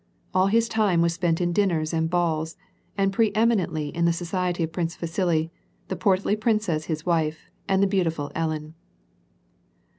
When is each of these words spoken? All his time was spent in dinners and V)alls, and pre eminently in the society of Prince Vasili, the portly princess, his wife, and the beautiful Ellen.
All 0.33 0.47
his 0.47 0.67
time 0.67 1.03
was 1.03 1.13
spent 1.13 1.39
in 1.39 1.53
dinners 1.53 1.93
and 1.93 2.09
V)alls, 2.09 2.55
and 2.97 3.13
pre 3.13 3.31
eminently 3.35 3.89
in 3.89 4.05
the 4.05 4.11
society 4.11 4.63
of 4.63 4.71
Prince 4.71 4.95
Vasili, 4.95 5.51
the 5.89 5.95
portly 5.95 6.35
princess, 6.35 6.85
his 6.85 7.05
wife, 7.05 7.51
and 7.69 7.83
the 7.83 7.85
beautiful 7.85 8.31
Ellen. 8.33 8.73